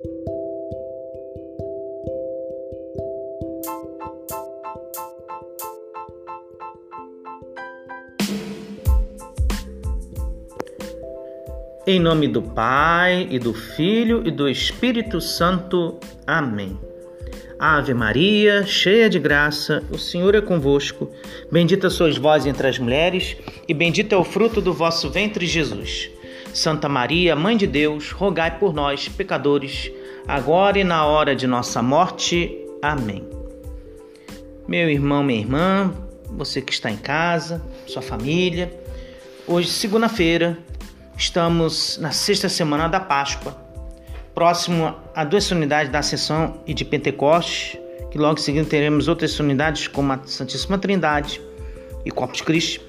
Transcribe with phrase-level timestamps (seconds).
[0.00, 0.06] Em
[11.98, 15.98] nome do Pai, e do Filho e do Espírito Santo.
[16.24, 16.78] Amém.
[17.58, 21.10] Ave Maria, cheia de graça, o Senhor é convosco.
[21.50, 23.36] Bendita sois vós entre as mulheres,
[23.66, 26.16] e bendito é o fruto do vosso ventre, Jesus.
[26.54, 29.90] Santa Maria, Mãe de Deus, rogai por nós, pecadores,
[30.26, 32.56] agora e na hora de nossa morte.
[32.82, 33.26] Amém.
[34.66, 35.94] Meu irmão, minha irmã,
[36.26, 38.70] você que está em casa, sua família,
[39.46, 40.58] hoje, segunda-feira,
[41.18, 43.52] Estamos na sexta semana da Páscoa,
[44.32, 47.76] próximo a duas solenidades da Ascensão e de Pentecostes,
[48.12, 51.42] que logo em seguida teremos outras solenidades como a Santíssima Trindade
[52.04, 52.80] e Corpus Christi.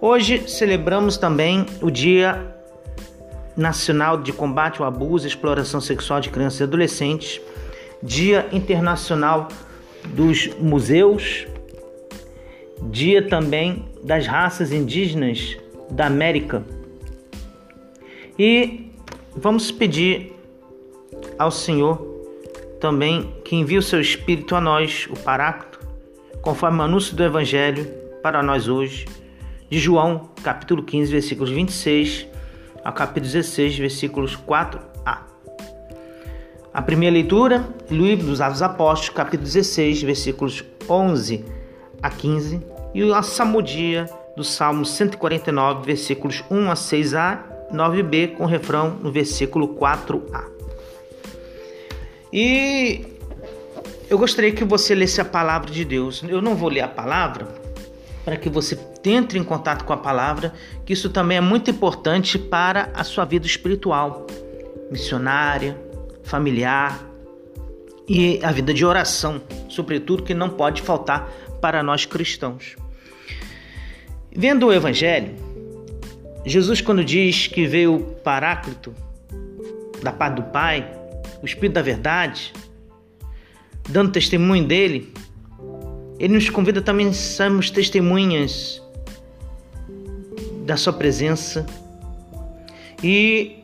[0.00, 2.56] Hoje celebramos também o Dia
[3.60, 7.40] Nacional de Combate ao Abuso e Exploração Sexual de Crianças e Adolescentes,
[8.02, 9.48] Dia Internacional
[10.14, 11.46] dos Museus,
[12.84, 15.58] Dia também das Raças Indígenas
[15.90, 16.64] da América.
[18.38, 18.90] E
[19.36, 20.32] vamos pedir
[21.38, 22.08] ao Senhor
[22.80, 25.78] também que envie o seu Espírito a nós, o Paráclito,
[26.40, 27.84] conforme o anúncio do Evangelho
[28.22, 29.04] para nós hoje,
[29.68, 32.30] de João, capítulo 15, versículos 26
[32.84, 35.18] ao capítulo 16, versículos 4a.
[36.72, 41.44] A primeira leitura, livro dos Atos Apóstolos, capítulo 16, versículos 11
[42.02, 42.60] a 15,
[42.94, 47.38] e a salmodia do Salmo 149, versículos 1 a 6a
[47.72, 50.44] 9b com refrão no versículo 4a.
[52.32, 53.04] E
[54.08, 56.22] eu gostaria que você lesse a palavra de Deus.
[56.28, 57.59] Eu não vou ler a palavra
[58.30, 60.54] para que você entre em contato com a palavra,
[60.86, 64.24] que isso também é muito importante para a sua vida espiritual,
[64.88, 65.76] missionária,
[66.22, 67.04] familiar
[68.08, 71.28] e a vida de oração, sobretudo que não pode faltar
[71.60, 72.76] para nós cristãos.
[74.30, 75.34] Vendo o evangelho,
[76.46, 78.94] Jesus, quando diz que veio o Paráclito,
[80.04, 80.88] da paz do Pai,
[81.42, 82.52] o Espírito da Verdade,
[83.88, 85.12] dando testemunho dele,
[86.20, 88.82] ele nos convida também a sermos testemunhas
[90.66, 91.64] da Sua presença
[93.02, 93.56] e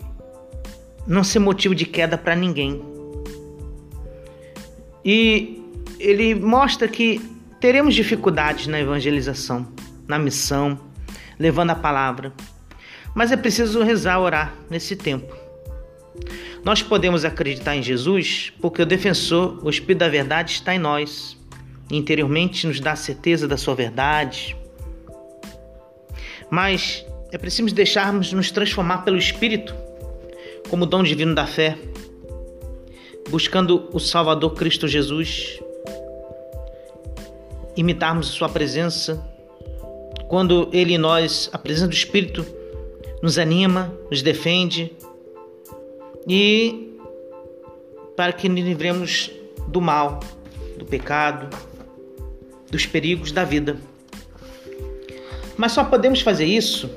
[1.07, 2.83] não ser motivo de queda para ninguém.
[5.05, 5.63] E
[6.01, 7.21] ele mostra que
[7.61, 9.69] teremos dificuldades na evangelização,
[10.09, 10.81] na missão,
[11.39, 12.33] levando a palavra.
[13.15, 15.37] Mas é preciso rezar, orar nesse tempo.
[16.65, 21.37] Nós podemos acreditar em Jesus porque o defensor, o Espírito da Verdade, está em nós.
[21.91, 24.57] Interiormente nos dá certeza da sua verdade.
[26.51, 29.75] Mas é preciso deixarmos nos transformar pelo Espírito,
[30.69, 31.77] como dom divino da fé,
[33.29, 35.61] buscando o Salvador Cristo Jesus,
[37.77, 39.23] imitarmos Sua presença,
[40.29, 42.45] quando Ele e nós, a presença do Espírito,
[43.23, 44.93] nos anima, nos defende
[46.29, 46.97] e
[48.17, 49.31] para que nos livremos
[49.69, 50.21] do mal,
[50.77, 51.49] do pecado,
[52.71, 53.77] dos perigos da vida.
[55.57, 56.91] Mas só podemos fazer isso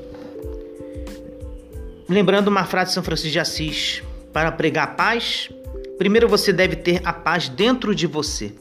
[2.09, 4.03] lembrando uma frase de São Francisco de Assis:
[4.33, 5.49] para pregar a paz,
[5.97, 8.51] primeiro você deve ter a paz dentro de você.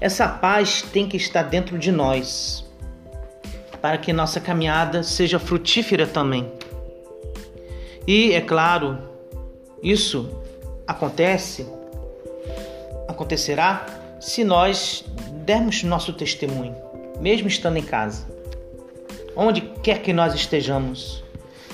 [0.00, 2.64] Essa paz tem que estar dentro de nós,
[3.80, 6.50] para que nossa caminhada seja frutífera também.
[8.06, 8.98] E é claro,
[9.80, 10.28] isso
[10.88, 11.64] acontece,
[13.06, 13.86] acontecerá
[14.20, 15.04] se nós
[15.42, 16.74] dermos nosso testemunho,
[17.20, 18.26] mesmo estando em casa.
[19.34, 21.22] Onde quer que nós estejamos,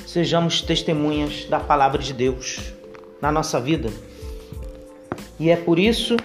[0.07, 2.73] sejamos testemunhas da palavra de Deus
[3.21, 3.91] na nossa vida.
[5.39, 6.17] E é por isso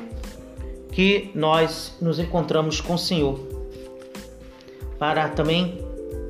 [0.91, 3.39] que nós nos encontramos com o Senhor,
[4.97, 5.79] para também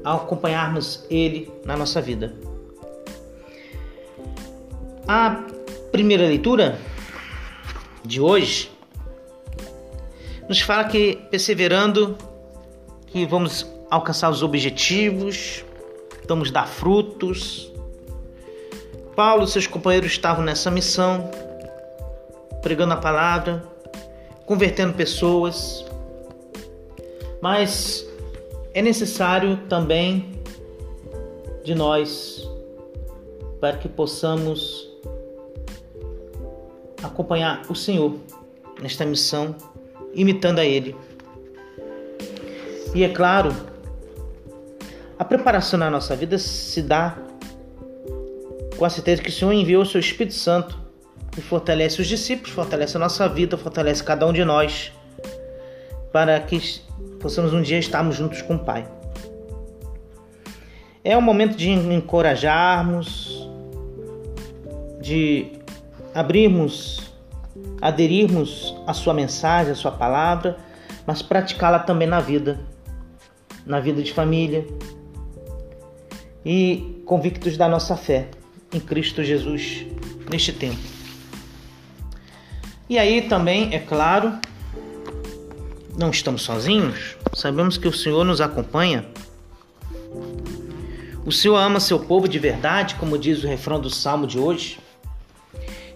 [0.04, 2.34] acompanharmos Ele na nossa vida.
[5.08, 5.44] A
[5.92, 6.80] primeira leitura
[8.06, 8.73] de hoje
[10.54, 12.16] nos fala que perseverando
[13.08, 15.66] que vamos alcançar os objetivos,
[16.28, 17.74] vamos dar frutos.
[19.16, 21.32] Paulo e seus companheiros estavam nessa missão,
[22.62, 23.64] pregando a palavra,
[24.46, 25.84] convertendo pessoas.
[27.42, 28.06] Mas
[28.76, 30.40] é necessário também
[31.64, 32.48] de nós
[33.60, 34.88] para que possamos
[37.02, 38.20] acompanhar o Senhor
[38.80, 39.56] nesta missão,
[40.14, 40.96] imitando a Ele.
[42.94, 43.54] E é claro,
[45.18, 47.18] a preparação na nossa vida se dá
[48.78, 50.78] com a certeza que o Senhor enviou o seu Espírito Santo
[51.38, 54.92] e fortalece os discípulos, fortalece a nossa vida, fortalece cada um de nós,
[56.12, 56.60] para que
[57.20, 58.88] possamos um dia estarmos juntos com o Pai.
[61.04, 63.50] É um momento de encorajarmos,
[65.02, 65.54] de
[66.14, 67.13] abrirmos,
[67.82, 70.58] aderirmos à Sua mensagem, à Sua palavra,
[71.06, 72.60] mas praticá-la também na vida,
[73.66, 74.66] na vida de família
[76.46, 78.28] e convictos da nossa fé
[78.74, 79.86] em Cristo Jesus
[80.30, 80.80] neste tempo.
[82.90, 84.38] E aí também, é claro,
[85.98, 89.06] não estamos sozinhos, sabemos que o Senhor nos acompanha.
[91.26, 94.80] O Senhor ama seu povo de verdade, como diz o refrão do salmo de hoje.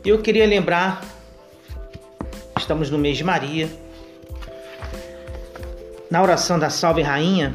[0.06, 1.04] E eu queria lembrar,
[2.68, 3.70] estamos no mês de Maria,
[6.12, 7.54] na oração da Salve Rainha,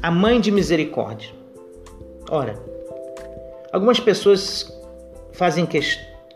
[0.00, 1.30] a Mãe de Misericórdia.
[2.30, 2.54] Ora,
[3.72, 4.72] algumas pessoas
[5.32, 5.66] fazem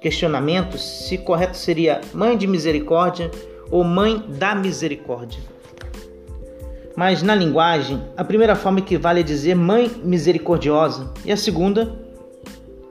[0.01, 3.31] questionamentos se correto seria Mãe de Misericórdia
[3.71, 5.41] ou Mãe da Misericórdia.
[6.97, 11.95] Mas na linguagem, a primeira forma equivale a dizer Mãe Misericordiosa e a segunda,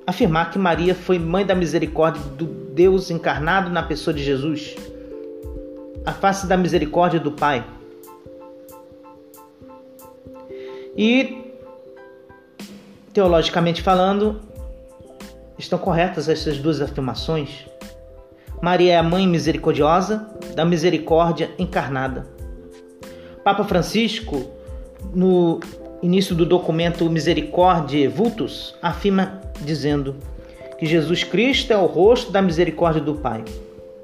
[0.08, 4.78] afirmar que Maria foi Mãe da Misericórdia do Deus encarnado na pessoa de Jesus,
[6.06, 7.66] a face da misericórdia do Pai.
[10.98, 11.54] E,
[13.14, 14.42] teologicamente falando,
[15.58, 17.66] estão corretas essas duas afirmações?
[18.62, 22.28] Maria é a mãe misericordiosa da misericórdia encarnada.
[23.44, 24.44] Papa Francisco,
[25.14, 25.60] no
[26.02, 30.16] início do documento Misericordiae Vultus, afirma dizendo
[30.78, 33.44] que Jesus Cristo é o rosto da misericórdia do Pai.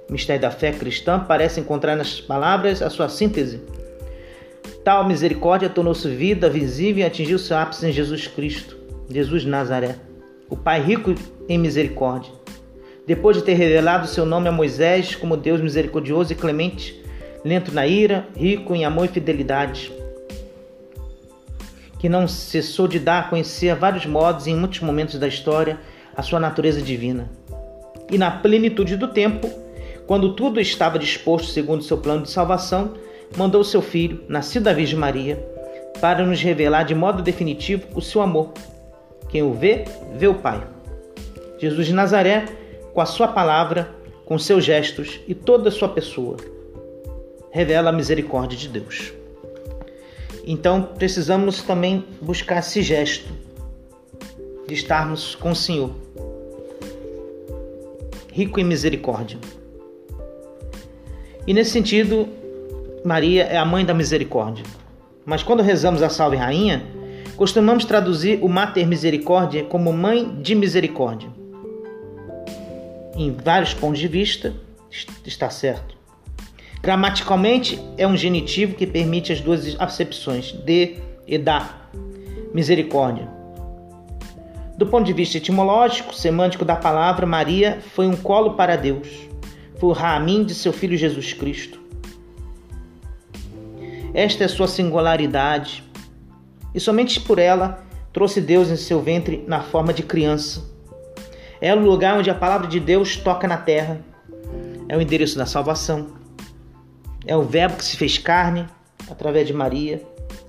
[0.10, 3.62] O mistério da fé cristã parece encontrar nas palavras a sua síntese.
[4.84, 8.78] Tal misericórdia tornou-se vida visível e atingiu seu ápice em Jesus Cristo,
[9.10, 9.96] Jesus Nazaré,
[10.50, 11.14] o Pai rico
[11.50, 12.32] em misericórdia.
[13.06, 17.04] Depois de ter revelado seu nome a Moisés como Deus misericordioso e clemente,
[17.44, 19.92] lento na ira, rico em amor e fidelidade,
[22.00, 25.28] que não cessou de dar a conhecer a vários modos e em muitos momentos da
[25.28, 25.80] história
[26.16, 27.30] a sua natureza divina.
[28.10, 29.50] E na plenitude do tempo,
[30.08, 32.94] quando tudo estava disposto segundo seu plano de salvação,
[33.36, 35.36] mandou seu filho, nascido da Virgem Maria,
[36.00, 38.54] para nos revelar de modo definitivo o seu amor.
[39.28, 39.84] Quem o vê,
[40.16, 40.66] vê o Pai.
[41.60, 42.46] Jesus de Nazaré,
[42.94, 43.94] com a sua palavra,
[44.24, 46.38] com seus gestos e toda a sua pessoa,
[47.52, 49.12] revela a misericórdia de Deus.
[50.46, 53.28] Então precisamos também buscar esse gesto
[54.66, 55.92] de estarmos com o Senhor,
[58.32, 59.38] rico em misericórdia.
[61.48, 62.28] E nesse sentido,
[63.04, 64.66] Maria é a mãe da misericórdia.
[65.26, 66.84] Mas quando rezamos a Salve Rainha,
[67.36, 71.38] costumamos traduzir o Mater Misericórdia como mãe de misericórdia
[73.18, 74.54] em vários pontos de vista,
[75.26, 75.98] está certo.
[76.82, 80.98] Gramaticalmente, é um genitivo que permite as duas acepções, de
[81.28, 81.90] e da,
[82.54, 83.28] misericórdia.
[84.78, 89.27] Do ponto de vista etimológico, semântico da palavra, Maria foi um colo para Deus.
[89.80, 91.80] Foi Ramin de seu filho Jesus Cristo.
[94.14, 95.84] Esta é sua singularidade,
[96.74, 100.78] e somente por ela trouxe Deus em seu ventre na forma de criança
[101.60, 104.00] é o lugar onde a palavra de Deus toca na terra.
[104.88, 106.08] É o endereço da salvação.
[107.26, 108.66] É o Verbo que se fez carne
[109.10, 110.02] através de Maria.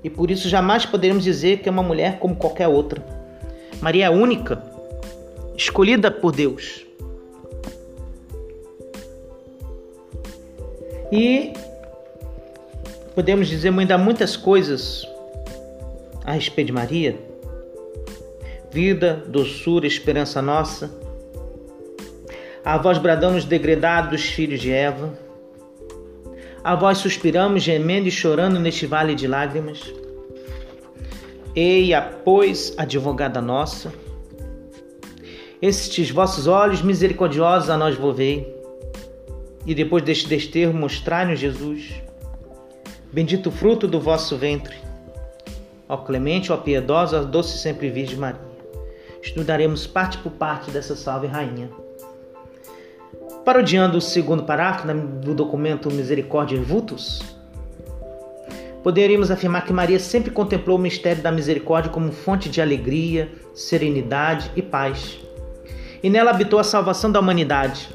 [0.05, 3.05] E por isso jamais poderemos dizer que é uma mulher como qualquer outra.
[3.81, 4.63] Maria é única,
[5.57, 6.85] escolhida por Deus.
[11.11, 11.53] E
[13.15, 15.07] podemos dizer ainda muitas coisas
[16.25, 17.29] a respeito de Maria
[18.71, 20.91] vida, doçura, esperança nossa.
[22.65, 25.13] A voz bradamos degredados dos filhos de Eva.
[26.63, 29.93] A voz suspiramos, gemendo e chorando neste vale de lágrimas.
[31.55, 33.93] Eia, pois, advogada nossa,
[35.61, 38.55] estes vossos olhos misericordiosos a nós volvei,
[39.69, 42.03] e depois deste desterro mostrai-nos Jesus,
[43.13, 44.75] bendito fruto do vosso ventre,
[45.89, 48.49] ó clemente, ó piedosa, ó doce sempre Virgem Maria
[49.23, 51.71] estudaremos parte por parte dessa salve rainha.
[53.45, 57.23] Parodiando o segundo parágrafo do documento Misericórdia Vultus,
[58.83, 64.51] poderíamos afirmar que Maria sempre contemplou o mistério da misericórdia como fonte de alegria, serenidade
[64.55, 65.19] e paz.
[66.03, 67.89] E nela habitou a salvação da humanidade.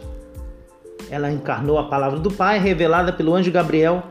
[1.13, 4.01] Ela encarnou a palavra do Pai, revelada pelo anjo Gabriel,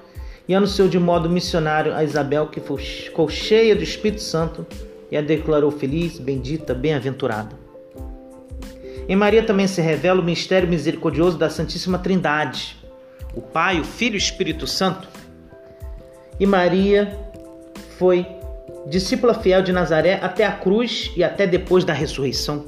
[0.46, 4.64] e anunciou de modo missionário a Isabel, que ficou cheia do Espírito Santo
[5.10, 7.56] e a declarou feliz, bendita, bem-aventurada.
[9.08, 12.76] Em Maria também se revela o mistério misericordioso da Santíssima Trindade,
[13.34, 15.08] o Pai, o Filho e o Espírito Santo.
[16.38, 17.18] E Maria
[17.98, 18.24] foi
[18.86, 22.64] discípula fiel de Nazaré até a cruz e até depois da ressurreição.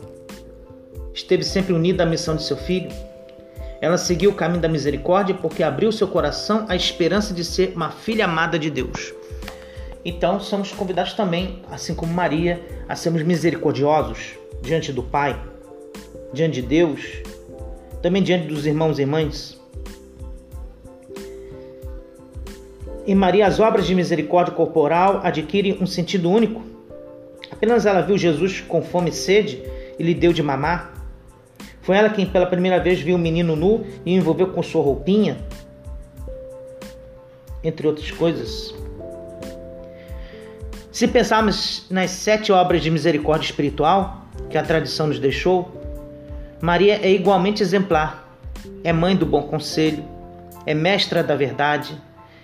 [1.14, 2.90] Esteve sempre unida à missão de seu filho.
[3.84, 7.90] Ela seguiu o caminho da misericórdia porque abriu seu coração à esperança de ser uma
[7.90, 9.12] filha amada de Deus.
[10.02, 15.38] Então, somos convidados também, assim como Maria, a sermos misericordiosos diante do Pai,
[16.32, 17.02] diante de Deus,
[18.00, 19.60] também diante dos irmãos e irmãs.
[23.06, 26.62] Em Maria, as obras de misericórdia corporal adquirem um sentido único.
[27.50, 29.62] Apenas ela viu Jesus com fome e sede
[29.98, 30.93] e lhe deu de mamar.
[31.84, 34.82] Foi ela quem pela primeira vez viu o menino nu e o envolveu com sua
[34.82, 35.36] roupinha,
[37.62, 38.74] entre outras coisas.
[40.90, 45.70] Se pensarmos nas sete obras de misericórdia espiritual que a tradição nos deixou,
[46.60, 48.22] Maria é igualmente exemplar.
[48.82, 50.04] É mãe do bom conselho,
[50.64, 52.00] é mestra da verdade,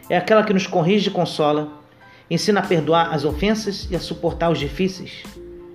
[0.09, 1.69] é aquela que nos corrige e consola,
[2.31, 5.23] ensina a perdoar as ofensas e a suportar os difíceis.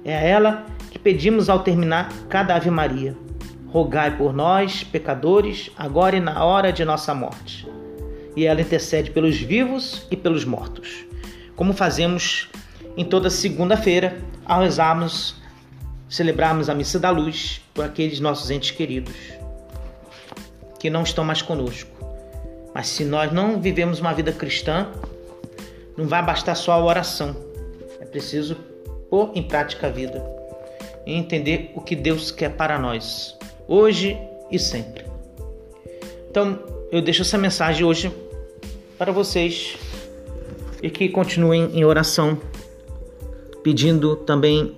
[0.03, 3.25] É a ela que pedimos ao terminar cada Ave Maria.
[3.75, 7.67] Rogai por nós, pecadores, agora e na hora de nossa morte.
[8.34, 11.05] E ela intercede pelos vivos e pelos mortos,
[11.58, 12.48] como fazemos
[12.96, 15.36] em toda segunda-feira ao rezarmos
[16.08, 19.13] celebrarmos a missa da luz por aqueles nossos entes queridos
[20.79, 21.91] que não estão mais conosco.
[22.74, 24.88] Mas se nós não vivemos uma vida cristã,
[25.98, 27.36] não vai bastar só a oração.
[28.00, 28.55] É preciso
[29.10, 30.25] pôr em prática a vida
[31.05, 34.17] e entender o que Deus quer para nós, hoje
[34.51, 35.05] e sempre.
[36.29, 36.60] Então,
[36.91, 38.12] eu deixo essa mensagem hoje
[38.98, 39.77] para vocês
[40.81, 42.38] e que continuem em oração,
[43.63, 44.77] pedindo também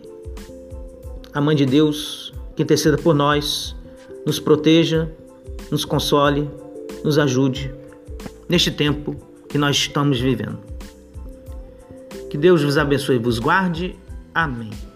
[1.34, 3.76] a Mãe de Deus que interceda por nós,
[4.26, 5.12] nos proteja,
[5.70, 6.50] nos console,
[7.04, 7.74] nos ajude
[8.50, 9.16] neste tempo
[9.48, 10.60] que nós estamos vivendo.
[12.30, 13.96] Que Deus vos abençoe e vos guarde.
[14.34, 14.87] Amém.